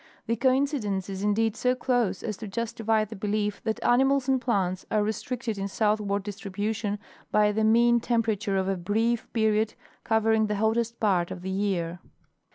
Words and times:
The 0.25 0.35
coincidence 0.35 1.11
is 1.11 1.21
indeed 1.21 1.55
so 1.55 1.75
close 1.75 2.23
as 2.23 2.35
to 2.37 2.47
justify 2.47 3.05
the 3.05 3.15
belief 3.15 3.61
that 3.65 3.79
animals 3.83 4.27
and 4.27 4.41
plants 4.41 4.83
are 4.89 5.03
restricted 5.03 5.59
in 5.59 5.67
southward 5.67 6.23
distribution 6.23 6.97
by 7.31 7.51
the 7.51 7.63
mean 7.63 7.99
temperature 7.99 8.57
of 8.57 8.67
a 8.67 8.77
brief 8.77 9.31
period 9.31 9.75
covering 10.03 10.47
the 10.47 10.55
hottest 10.55 10.99
part 10.99 11.29
of 11.29 11.43
the 11.43 11.51
year. 11.51 11.99